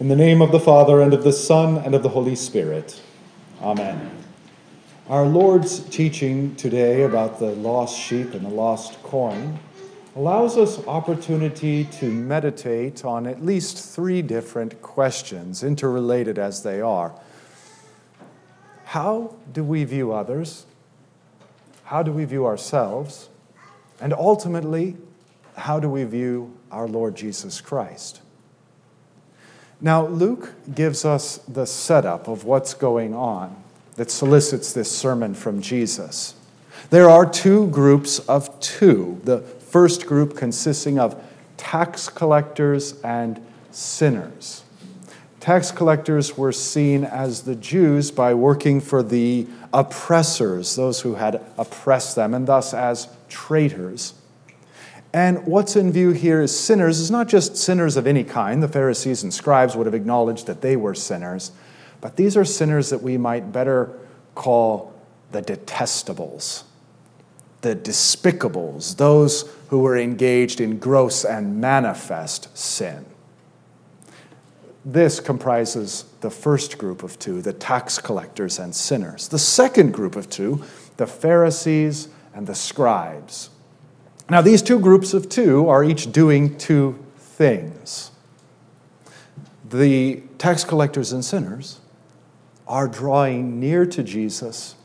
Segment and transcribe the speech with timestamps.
[0.00, 3.00] In the name of the Father, and of the Son, and of the Holy Spirit.
[3.62, 4.10] Amen.
[5.08, 9.60] Our Lord's teaching today about the lost sheep and the lost coin
[10.16, 17.14] allows us opportunity to meditate on at least three different questions, interrelated as they are.
[18.86, 20.66] How do we view others?
[21.84, 23.28] How do we view ourselves?
[24.00, 24.96] And ultimately,
[25.56, 28.22] how do we view our Lord Jesus Christ?
[29.84, 33.54] Now, Luke gives us the setup of what's going on
[33.96, 36.36] that solicits this sermon from Jesus.
[36.88, 39.20] There are two groups of two.
[39.24, 41.22] The first group consisting of
[41.58, 44.64] tax collectors and sinners.
[45.38, 51.42] Tax collectors were seen as the Jews by working for the oppressors, those who had
[51.58, 54.14] oppressed them, and thus as traitors.
[55.14, 58.60] And what's in view here is sinners is not just sinners of any kind.
[58.60, 61.52] The Pharisees and scribes would have acknowledged that they were sinners,
[62.00, 63.96] but these are sinners that we might better
[64.34, 64.92] call
[65.30, 66.64] the detestables,
[67.60, 73.06] the despicables, those who were engaged in gross and manifest sin.
[74.84, 79.28] This comprises the first group of two, the tax collectors and sinners.
[79.28, 80.64] The second group of two,
[80.96, 83.50] the Pharisees and the scribes.
[84.30, 88.10] Now, these two groups of two are each doing two things.
[89.68, 91.80] The tax collectors and sinners
[92.66, 94.76] are drawing near to Jesus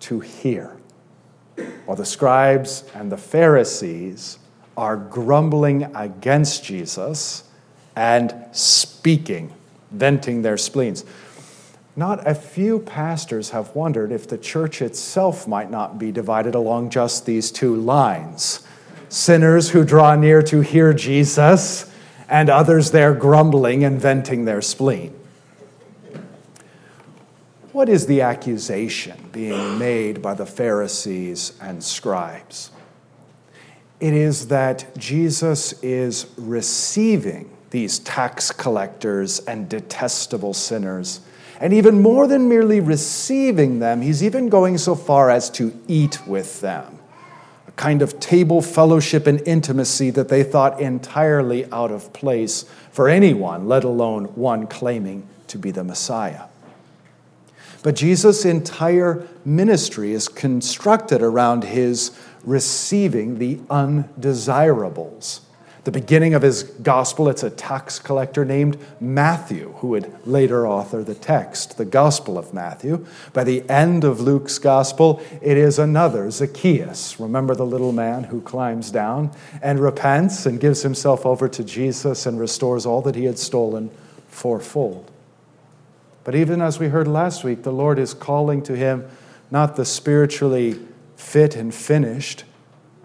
[0.00, 0.76] to hear,
[1.86, 4.38] while the scribes and the Pharisees
[4.76, 7.44] are grumbling against Jesus
[7.96, 9.54] and speaking,
[9.90, 11.04] venting their spleens.
[11.96, 16.90] Not a few pastors have wondered if the church itself might not be divided along
[16.90, 18.63] just these two lines
[19.14, 21.88] sinners who draw near to hear Jesus,
[22.28, 25.14] and others there grumbling and venting their spleen.
[27.70, 32.72] What is the accusation being made by the Pharisees and scribes?
[34.00, 41.20] It is that Jesus is receiving these tax collectors and detestable sinners.
[41.60, 46.26] And even more than merely receiving them, he's even going so far as to eat
[46.26, 46.98] with them
[47.76, 53.66] kind of table fellowship and intimacy that they thought entirely out of place for anyone,
[53.66, 56.44] let alone one claiming to be the Messiah.
[57.82, 65.40] But Jesus' entire ministry is constructed around his receiving the undesirables
[65.84, 71.02] the beginning of his gospel, it's a tax collector named Matthew who would later author
[71.02, 73.04] the text, the Gospel of Matthew.
[73.32, 77.20] By the end of Luke's gospel, it is another, Zacchaeus.
[77.20, 79.30] Remember the little man who climbs down
[79.62, 83.90] and repents and gives himself over to Jesus and restores all that he had stolen
[84.28, 85.10] fourfold.
[86.24, 89.06] But even as we heard last week, the Lord is calling to him
[89.50, 90.80] not the spiritually
[91.16, 92.44] fit and finished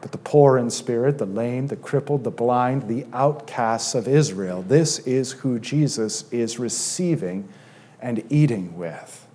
[0.02, 4.62] but the poor in spirit, the lame, the crippled, the blind, the outcasts of Israel.
[4.62, 7.48] This is who Jesus is receiving
[8.00, 9.28] and eating with.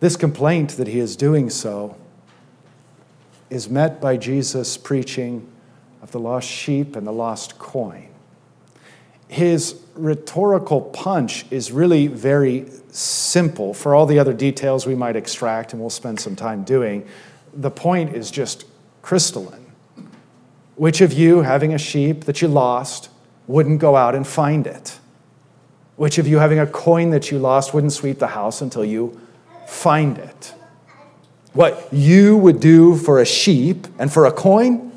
[0.00, 1.96] This complaint that he is doing so
[3.50, 5.46] is met by Jesus preaching
[6.02, 8.08] of the lost sheep and the lost coin.
[9.28, 15.72] His rhetorical punch is really very simple for all the other details we might extract,
[15.72, 17.06] and we'll spend some time doing
[17.52, 18.64] the point is just
[19.02, 19.72] crystalline.
[20.76, 23.10] Which of you, having a sheep that you lost,
[23.46, 24.98] wouldn't go out and find it?
[25.96, 29.20] Which of you, having a coin that you lost, wouldn't sweep the house until you
[29.66, 30.54] find it?
[31.52, 34.92] What you would do for a sheep and for a coin,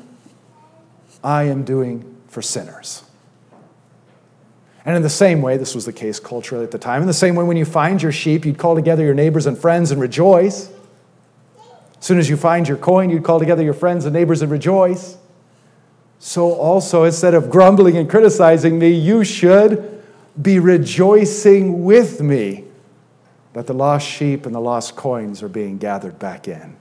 [1.22, 3.02] I am doing for sinners.
[4.84, 7.14] And in the same way, this was the case culturally at the time, in the
[7.14, 10.00] same way, when you find your sheep, you'd call together your neighbors and friends and
[10.00, 10.70] rejoice.
[12.04, 14.52] As soon as you find your coin, you'd call together your friends and neighbors and
[14.52, 15.16] rejoice.
[16.18, 20.02] So, also, instead of grumbling and criticizing me, you should
[20.40, 22.64] be rejoicing with me
[23.54, 26.76] that the lost sheep and the lost coins are being gathered back in.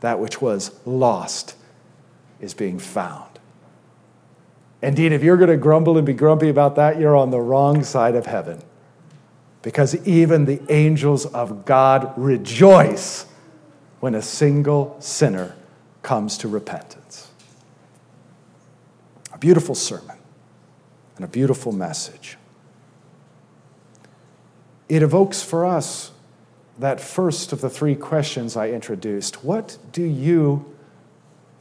[0.00, 1.54] That which was lost
[2.40, 3.38] is being found.
[4.82, 7.84] Indeed, if you're going to grumble and be grumpy about that, you're on the wrong
[7.84, 8.60] side of heaven.
[9.62, 13.26] Because even the angels of God rejoice
[14.00, 15.54] when a single sinner
[16.02, 17.30] comes to repentance.
[19.32, 20.16] A beautiful sermon
[21.16, 22.36] and a beautiful message.
[24.88, 26.12] It evokes for us
[26.78, 30.74] that first of the three questions I introduced What do you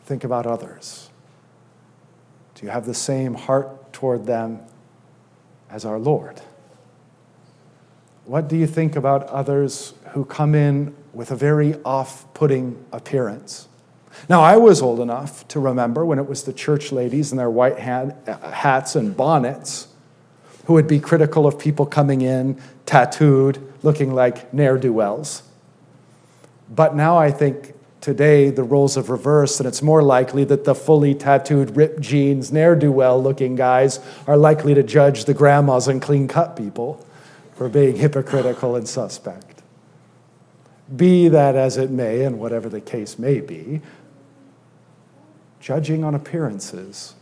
[0.05, 1.09] think about others?
[2.55, 4.61] Do you have the same heart toward them
[5.69, 6.41] as our Lord?
[8.27, 13.69] What do you think about others who come in with a very off putting appearance?
[14.27, 17.49] Now, I was old enough to remember when it was the church ladies in their
[17.49, 19.87] white hat, uh, hats and bonnets
[20.65, 25.43] who would be critical of people coming in tattooed, looking like ne'er do wells.
[26.69, 30.75] But now I think today the roles have reversed, and it's more likely that the
[30.75, 35.87] fully tattooed, ripped jeans, ne'er do well looking guys are likely to judge the grandmas
[35.87, 37.06] and clean cut people
[37.57, 39.63] for being hypocritical and suspect.
[40.95, 43.81] Be that as it may, and whatever the case may be,
[45.59, 47.15] judging on appearances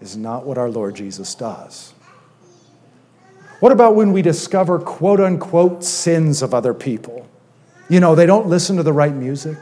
[0.00, 1.94] is not what our Lord Jesus does.
[3.60, 7.26] What about when we discover quote unquote sins of other people?
[7.88, 9.56] You know, they don't listen to the right music,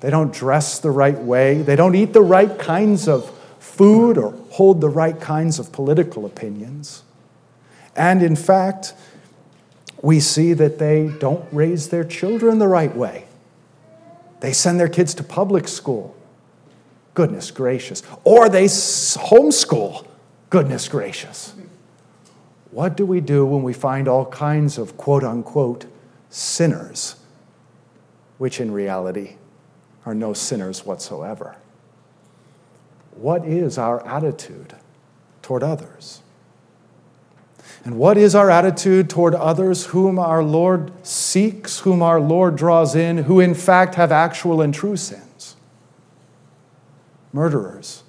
[0.00, 4.32] they don't dress the right way, they don't eat the right kinds of food or
[4.50, 7.02] hold the right kinds of political opinions.
[7.96, 8.94] And in fact,
[10.02, 13.26] we see that they don't raise their children the right way.
[14.40, 16.16] They send their kids to public school.
[17.14, 18.02] Goodness gracious.
[18.24, 20.06] Or they homeschool.
[20.50, 21.54] Goodness gracious.
[22.70, 25.86] What do we do when we find all kinds of quote unquote
[26.28, 27.16] sinners
[28.38, 29.36] which in reality
[30.04, 31.56] are no sinners whatsoever.
[33.12, 34.74] What is our attitude
[35.42, 36.20] toward others?
[37.84, 42.94] And what is our attitude toward others whom our Lord seeks, whom our Lord draws
[42.94, 45.54] in, who in fact have actual and true sins?
[47.30, 48.02] Murderers,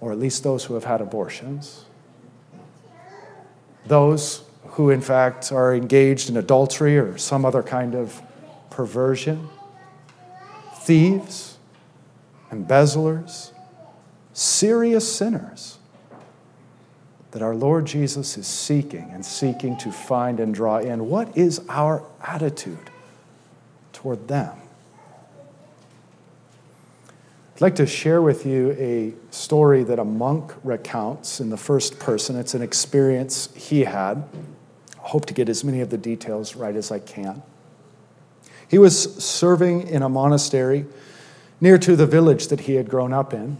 [0.00, 1.84] or at least those who have had abortions,
[3.86, 8.22] those who in fact are engaged in adultery or some other kind of
[8.70, 9.48] perversion,
[10.76, 11.58] thieves,
[12.52, 13.52] embezzlers,
[14.32, 15.79] serious sinners
[17.32, 21.08] that our Lord Jesus is seeking and seeking to find and draw in.
[21.08, 22.90] What is our attitude
[23.92, 24.56] toward them?
[27.54, 31.98] I'd like to share with you a story that a monk recounts in the first
[31.98, 32.36] person.
[32.36, 34.24] It's an experience he had.
[34.96, 37.42] I hope to get as many of the details right as I can.
[38.66, 40.86] He was serving in a monastery
[41.60, 43.58] near to the village that he had grown up in.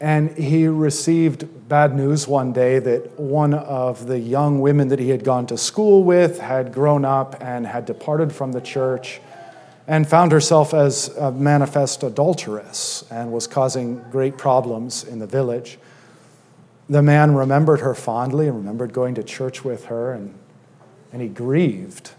[0.00, 5.08] And he received bad news one day that one of the young women that he
[5.08, 9.20] had gone to school with had grown up and had departed from the church
[9.86, 15.78] and found herself as a manifest adulteress and was causing great problems in the village.
[16.88, 20.34] The man remembered her fondly and remembered going to church with her, and,
[21.12, 22.12] and he grieved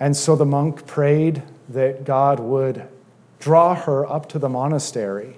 [0.00, 2.88] and so the monk prayed that God would
[3.38, 5.36] draw her up to the monastery.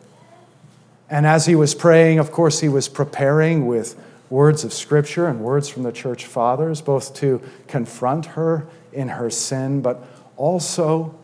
[1.08, 3.99] And as he was praying, of course, he was preparing with
[4.29, 9.31] words of scripture and words from the church fathers, both to confront her in her
[9.31, 10.05] sin, but
[10.37, 11.14] also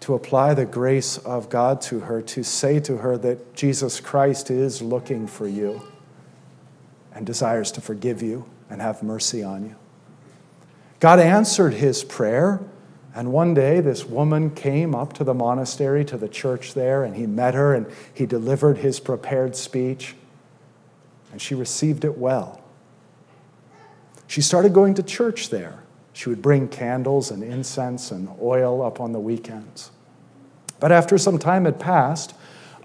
[0.00, 4.50] to apply the grace of God to her, to say to her that Jesus Christ
[4.50, 5.80] is looking for you
[7.14, 9.76] and desires to forgive you and have mercy on you.
[11.00, 12.60] God answered his prayer.
[13.14, 17.14] And one day, this woman came up to the monastery, to the church there, and
[17.14, 20.16] he met her and he delivered his prepared speech.
[21.30, 22.60] And she received it well.
[24.26, 25.80] She started going to church there.
[26.12, 29.90] She would bring candles and incense and oil up on the weekends.
[30.80, 32.34] But after some time had passed,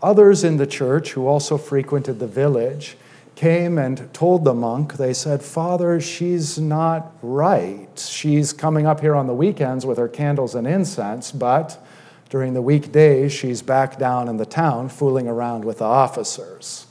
[0.02, 2.98] others in the church who also frequented the village
[3.40, 7.88] came and told the monk, they said, Father, she's not right.
[7.98, 11.82] She's coming up here on the weekends with her candles and incense, but
[12.30, 16.88] during the weekdays, she's back down in the town fooling around with the officers.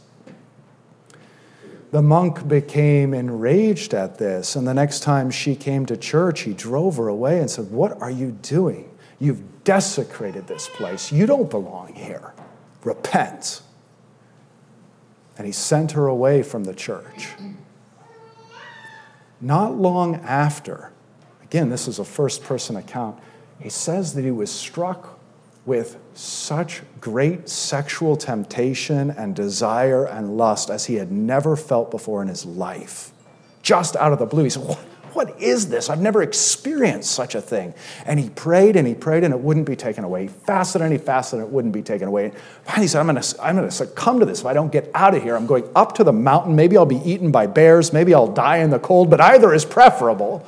[1.91, 6.55] The monk became enraged at this, and the next time she came to church, he
[6.55, 8.97] drove her away and said, What are you doing?
[9.21, 11.13] You've desecrated this place.
[11.13, 12.33] You don't belong here.
[12.85, 13.61] Repent
[15.39, 17.29] and he sent her away from the church.
[19.41, 20.93] Not long after,
[21.45, 23.19] again, this is a first person account,
[23.61, 25.19] he says that he was struck
[25.65, 32.21] with such great sexual temptation and desire and lust as he had never felt before
[32.21, 33.13] in his life.
[33.63, 34.79] Just out of the blue, he said, What?
[35.19, 35.91] What is this?
[35.91, 37.75] I've never experienced such a thing.
[38.07, 40.23] And he prayed and he prayed and it wouldn't be taken away.
[40.23, 42.31] He fasted and he fasted and it wouldn't be taken away.
[42.63, 44.89] Finally, he said, I'm going to I'm to succumb to this if I don't get
[44.95, 45.35] out of here.
[45.35, 46.55] I'm going up to the mountain.
[46.55, 47.93] Maybe I'll be eaten by bears.
[47.93, 50.47] Maybe I'll die in the cold, but either is preferable.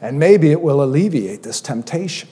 [0.00, 2.28] And maybe it will alleviate this temptation.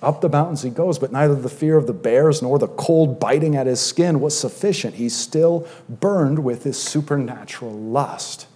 [0.00, 3.20] Up the mountains he goes, but neither the fear of the bears nor the cold
[3.20, 4.94] biting at his skin was sufficient.
[4.94, 8.46] He still burned with his supernatural lust.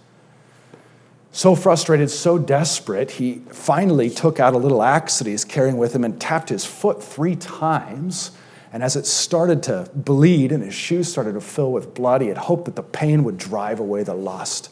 [1.35, 5.95] So frustrated, so desperate, he finally took out a little axe that he's carrying with
[5.95, 8.31] him and tapped his foot three times.
[8.71, 12.27] And as it started to bleed and his shoes started to fill with blood, he
[12.27, 14.69] had hoped that the pain would drive away the lust.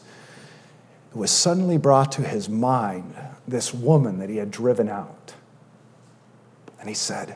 [1.10, 3.16] It was suddenly brought to his mind
[3.46, 5.34] this woman that he had driven out.
[6.78, 7.34] And he said,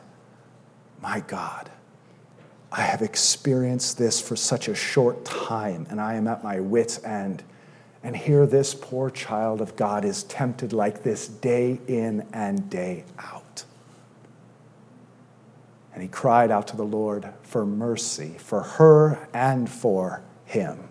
[1.01, 1.69] My God,
[2.71, 7.03] I have experienced this for such a short time, and I am at my wits'
[7.03, 7.43] end.
[8.03, 13.03] And here, this poor child of God is tempted like this day in and day
[13.17, 13.65] out.
[15.93, 20.87] And he cried out to the Lord for mercy for her and for him.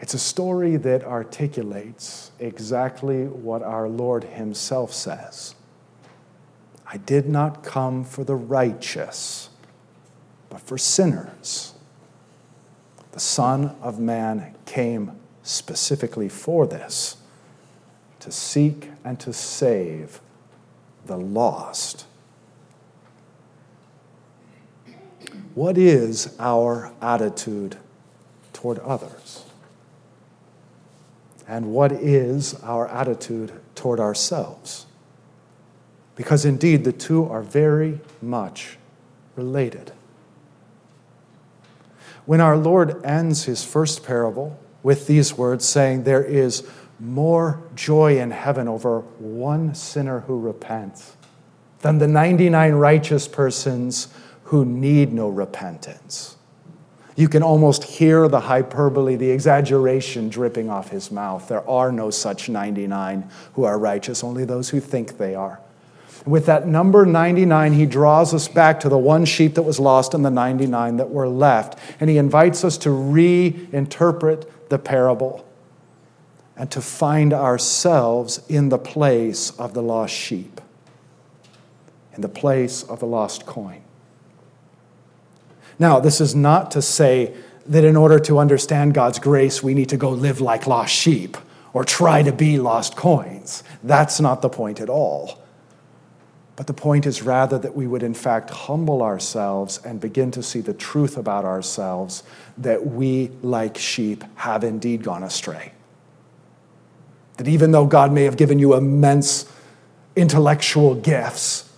[0.00, 5.54] It's a story that articulates exactly what our Lord Himself says
[6.86, 9.50] I did not come for the righteous,
[10.48, 11.74] but for sinners.
[13.12, 15.12] The Son of Man came
[15.42, 17.16] specifically for this
[18.20, 20.20] to seek and to save
[21.06, 22.06] the lost.
[25.54, 27.76] What is our attitude
[28.52, 29.44] toward others?
[31.48, 34.86] And what is our attitude toward ourselves?
[36.14, 38.76] Because indeed, the two are very much
[39.34, 39.92] related.
[42.30, 46.62] When our Lord ends his first parable with these words, saying, There is
[47.00, 51.16] more joy in heaven over one sinner who repents
[51.80, 56.36] than the 99 righteous persons who need no repentance.
[57.16, 61.48] You can almost hear the hyperbole, the exaggeration dripping off his mouth.
[61.48, 65.58] There are no such 99 who are righteous, only those who think they are.
[66.26, 70.12] With that number 99, he draws us back to the one sheep that was lost
[70.12, 71.78] and the 99 that were left.
[71.98, 75.46] And he invites us to reinterpret the parable
[76.56, 80.60] and to find ourselves in the place of the lost sheep,
[82.14, 83.82] in the place of the lost coin.
[85.78, 87.34] Now, this is not to say
[87.64, 91.38] that in order to understand God's grace, we need to go live like lost sheep
[91.72, 93.64] or try to be lost coins.
[93.82, 95.39] That's not the point at all.
[96.60, 100.42] But the point is rather that we would, in fact, humble ourselves and begin to
[100.42, 102.22] see the truth about ourselves
[102.58, 105.72] that we, like sheep, have indeed gone astray.
[107.38, 109.50] That even though God may have given you immense
[110.14, 111.72] intellectual gifts,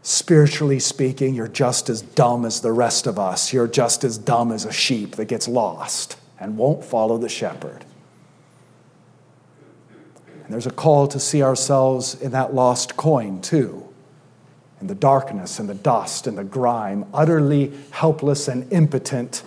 [0.00, 3.52] spiritually speaking, you're just as dumb as the rest of us.
[3.52, 7.84] You're just as dumb as a sheep that gets lost and won't follow the shepherd.
[10.44, 13.91] And there's a call to see ourselves in that lost coin, too
[14.82, 19.42] in the darkness and the dust and the grime, utterly helpless and impotent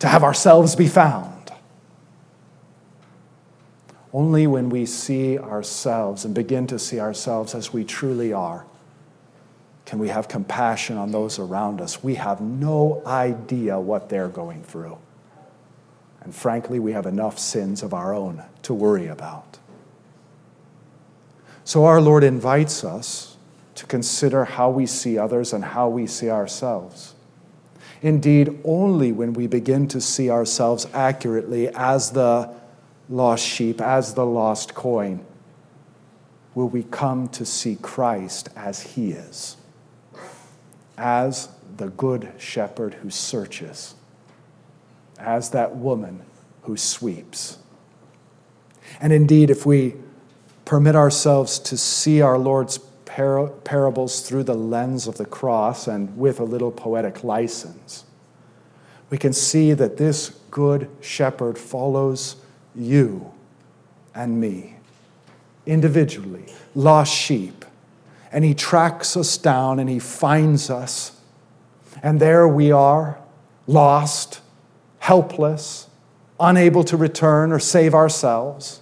[0.00, 1.52] to have ourselves be found.
[4.12, 8.64] Only when we see ourselves and begin to see ourselves as we truly are
[9.84, 12.02] can we have compassion on those around us.
[12.02, 14.96] We have no idea what they're going through.
[16.20, 19.58] And frankly, we have enough sins of our own to worry about.
[21.64, 23.29] So our Lord invites us
[23.80, 27.14] to consider how we see others and how we see ourselves.
[28.02, 32.50] Indeed, only when we begin to see ourselves accurately as the
[33.08, 35.24] lost sheep, as the lost coin,
[36.54, 39.56] will we come to see Christ as he is,
[40.98, 43.94] as the good shepherd who searches,
[45.18, 46.20] as that woman
[46.64, 47.56] who sweeps.
[49.00, 49.94] And indeed, if we
[50.66, 52.78] permit ourselves to see our Lord's
[53.20, 58.04] par- parables through the lens of the cross and with a little poetic license,
[59.10, 62.36] we can see that this good shepherd follows
[62.74, 63.30] you
[64.14, 64.76] and me
[65.66, 67.64] individually, lost sheep,
[68.32, 71.20] and he tracks us down and he finds us.
[72.02, 73.18] And there we are,
[73.66, 74.40] lost,
[74.98, 75.88] helpless,
[76.38, 78.80] unable to return or save ourselves.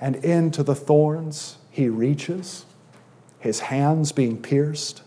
[0.00, 2.66] And into the thorns he reaches,
[3.38, 5.02] his hands being pierced,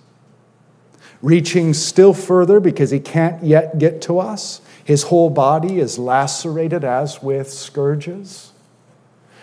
[1.22, 4.62] reaching still further because he can't yet get to us.
[4.86, 8.54] His whole body is lacerated as with scourges.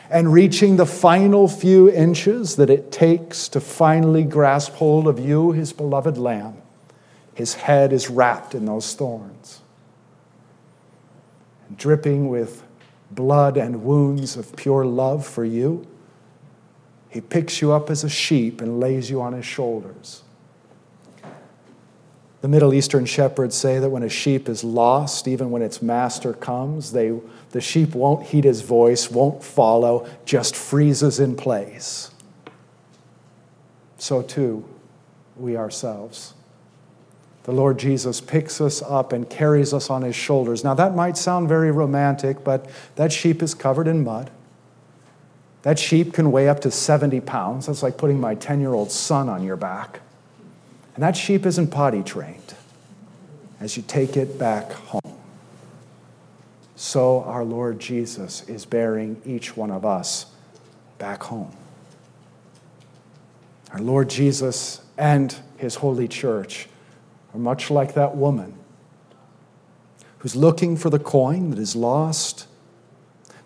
[0.09, 5.53] And reaching the final few inches that it takes to finally grasp hold of you,
[5.53, 6.57] his beloved Lamb,
[7.35, 9.61] his head is wrapped in those thorns.
[11.77, 12.63] Dripping with
[13.11, 15.87] blood and wounds of pure love for you
[17.09, 20.23] He picks you up as a sheep and lays you on his shoulders.
[22.41, 26.33] The Middle Eastern shepherds say that when a sheep is lost, even when its master
[26.33, 27.19] comes, they,
[27.51, 32.13] the sheep won't heed his voice, won't follow, just freezes in place.
[33.97, 34.65] So too,
[35.37, 36.35] we ourselves.
[37.43, 40.63] The Lord Jesus picks us up and carries us on his shoulders.
[40.63, 44.31] Now, that might sound very romantic, but that sheep is covered in mud.
[45.63, 47.67] That sheep can weigh up to 70 pounds.
[47.67, 50.01] That's like putting my 10 year old son on your back.
[50.95, 52.55] And that sheep isn't potty trained
[53.61, 55.19] as you take it back home.
[56.75, 60.27] So our Lord Jesus is bearing each one of us
[60.99, 61.57] back home.
[63.73, 66.69] Our Lord Jesus and his holy church
[67.33, 68.55] are much like that woman
[70.19, 72.48] who's looking for the coin that is lost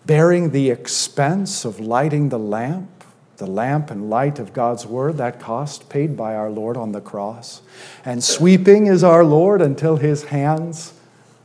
[0.05, 3.03] bearing the expense of lighting the lamp,
[3.37, 7.01] the lamp and light of God's word, that cost paid by our Lord on the
[7.01, 7.61] cross.
[8.05, 10.93] And sweeping is our Lord until his hands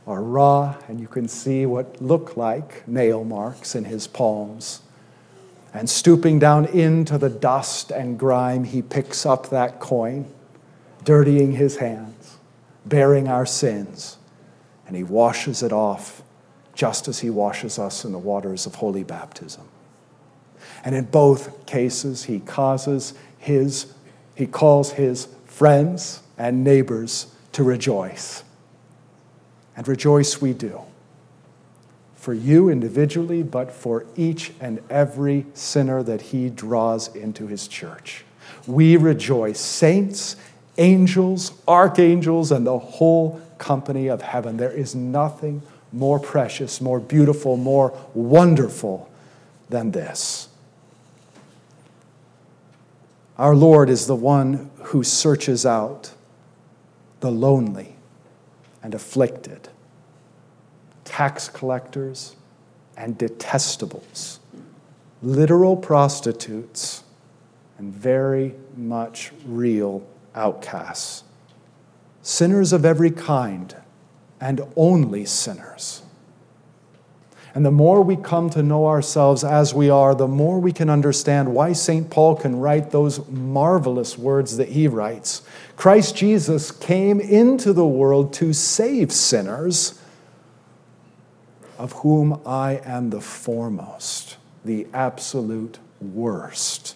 [0.05, 4.81] are raw and you can see what look like nail marks in his palms.
[5.71, 10.25] And stooping down into the dust and grime, he picks up that coin,
[11.03, 12.37] dirtying his hands,
[12.87, 14.17] bearing our sins,
[14.87, 16.23] and he washes it off
[16.79, 19.67] just as he washes us in the waters of holy baptism.
[20.85, 23.93] And in both cases, he causes his,
[24.33, 28.45] he calls his friends and neighbors to rejoice.
[29.75, 30.79] And rejoice we do.
[32.15, 38.23] For you individually, but for each and every sinner that he draws into his church.
[38.65, 40.37] We rejoice, saints,
[40.77, 44.55] angels, archangels, and the whole company of heaven.
[44.55, 49.09] There is nothing more precious, more beautiful, more wonderful
[49.69, 50.49] than this.
[53.37, 56.11] Our Lord is the one who searches out
[57.21, 57.95] the lonely
[58.83, 59.69] and afflicted,
[61.05, 62.35] tax collectors
[62.97, 64.39] and detestables,
[65.21, 67.03] literal prostitutes,
[67.77, 71.23] and very much real outcasts,
[72.21, 73.75] sinners of every kind
[74.39, 76.01] and only sinners.
[77.55, 80.89] And the more we come to know ourselves as we are, the more we can
[80.89, 82.09] understand why St.
[82.09, 85.41] Paul can write those marvelous words that he writes.
[85.75, 89.99] Christ Jesus came into the world to save sinners,
[91.77, 96.95] of whom I am the foremost, the absolute worst.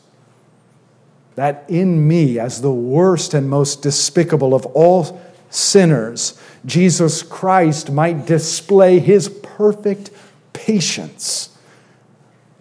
[1.35, 5.19] That in me, as the worst and most despicable of all
[5.53, 10.09] sinners, Jesus Christ might display his perfect
[10.53, 11.55] patience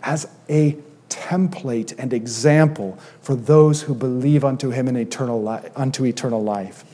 [0.03, 0.77] as a
[1.09, 6.85] template and example for those who believe unto him in eternal unto eternal life.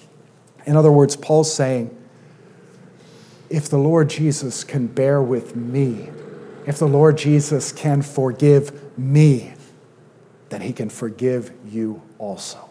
[0.67, 1.97] In other words, Paul's saying,
[3.49, 6.11] if the Lord Jesus can bear with me,
[6.67, 9.55] if the Lord Jesus can forgive me,
[10.51, 12.68] then he can forgive you also.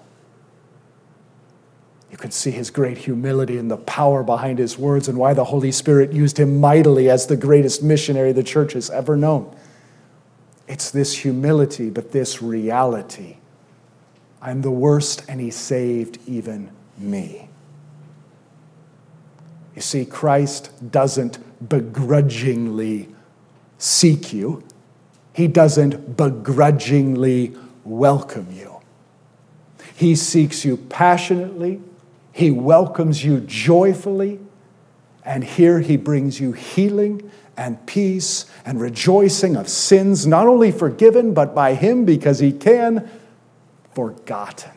[2.12, 5.44] You can see his great humility and the power behind his words and why the
[5.44, 9.54] Holy Spirit used him mightily as the greatest missionary the church has ever known.
[10.68, 13.38] It's this humility, but this reality.
[14.42, 17.50] I'm the worst, and he saved even me.
[19.76, 21.40] You see, Christ doesn't
[21.70, 23.10] begrudgingly
[23.78, 24.64] seek you,
[25.34, 28.82] he doesn't begrudgingly welcome you.
[29.96, 31.80] He seeks you passionately
[32.38, 34.40] he welcomes you joyfully,
[35.26, 41.34] and here He brings you healing and peace and rejoicing of sins, not only forgiven,
[41.34, 43.10] but by Him because He can,
[43.96, 44.74] forgotten,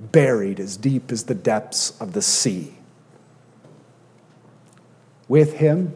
[0.00, 2.78] buried as deep as the depths of the sea.
[5.28, 5.92] With Him,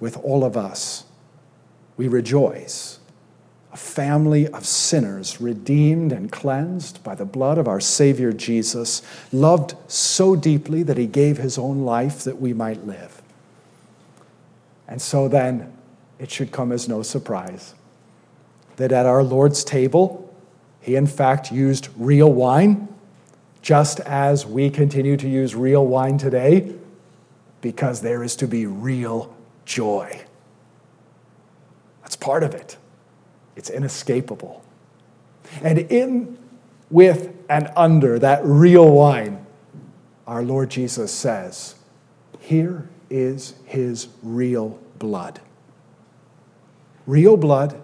[0.00, 1.04] with all of us,
[1.96, 2.98] we rejoice
[3.72, 9.00] a family of sinners redeemed and cleansed by the blood of our Savior Jesus,
[9.32, 13.22] loved so deeply that he gave his own life that we might live.
[14.86, 15.72] And so then,
[16.18, 17.74] it should come as no surprise
[18.76, 20.34] that at our Lord's table,
[20.80, 22.88] he in fact used real wine,
[23.60, 26.74] just as we continue to use real wine today,
[27.60, 30.22] because there is to be real joy.
[32.02, 32.76] That's part of it.
[33.56, 34.64] It's inescapable.
[35.62, 36.38] And in,
[36.90, 39.44] with, and under that real wine,
[40.26, 41.74] our Lord Jesus says,
[42.40, 45.40] Here is his real blood.
[47.06, 47.80] Real blood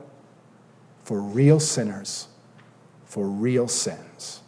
[1.05, 2.29] for real sinners
[3.09, 4.43] for real sins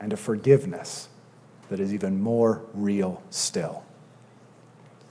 [0.00, 1.08] and a forgiveness
[1.68, 3.84] that is even more real still.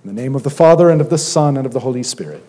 [0.03, 2.43] In the name of the Father, and of the Son, and of the Holy Spirit.